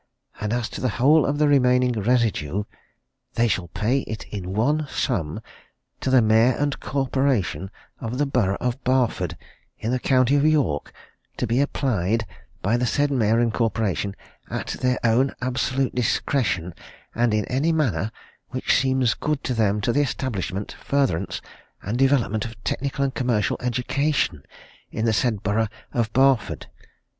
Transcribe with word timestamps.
And 0.39 0.51
as 0.51 0.67
to 0.69 0.81
the 0.81 0.89
whole 0.97 1.27
of 1.27 1.37
the 1.37 1.47
remaining 1.47 1.91
residue 1.91 2.63
they 3.35 3.47
shall 3.47 3.67
pay 3.67 3.99
it 4.07 4.25
in 4.29 4.51
one 4.53 4.87
sum 4.89 5.41
to 5.99 6.09
the 6.09 6.23
Mayor 6.23 6.53
and 6.53 6.79
Corporation 6.79 7.69
of 7.99 8.17
the 8.17 8.25
borough 8.25 8.57
of 8.59 8.83
Barford 8.83 9.37
in 9.77 9.91
the 9.91 9.99
County 9.99 10.35
of 10.35 10.43
York 10.43 10.91
to 11.37 11.45
be 11.45 11.61
applied 11.61 12.25
by 12.63 12.77
the 12.77 12.87
said 12.87 13.11
Mayor 13.11 13.37
and 13.39 13.53
Corporation 13.53 14.15
at 14.49 14.69
their 14.69 14.97
own 15.03 15.35
absolute 15.39 15.93
discretion 15.93 16.73
and 17.13 17.31
in 17.31 17.45
any 17.45 17.71
manner 17.71 18.11
which 18.49 18.75
seems 18.81 19.13
good 19.13 19.43
to 19.43 19.53
them 19.53 19.81
to 19.81 19.93
the 19.93 20.01
establishment, 20.01 20.71
furtherance 20.83 21.43
and 21.83 21.99
development 21.99 22.43
of 22.43 22.63
technical 22.63 23.03
and 23.03 23.13
commercial 23.13 23.55
education 23.59 24.41
in 24.89 25.05
the 25.05 25.13
said 25.13 25.43
borough 25.43 25.67
of 25.93 26.11
Barford. 26.11 26.65